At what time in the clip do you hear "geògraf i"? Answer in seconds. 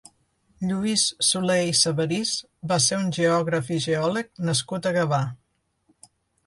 3.19-3.81